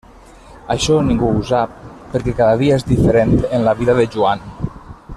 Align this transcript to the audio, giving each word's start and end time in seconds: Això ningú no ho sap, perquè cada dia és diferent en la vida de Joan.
Això 0.75 0.95
ningú 1.09 1.29
no 1.35 1.41
ho 1.43 1.43
sap, 1.51 1.75
perquè 2.15 2.35
cada 2.41 2.57
dia 2.65 2.81
és 2.81 2.89
diferent 2.95 3.37
en 3.59 3.69
la 3.71 3.79
vida 3.83 3.99
de 4.01 4.11
Joan. 4.17 4.47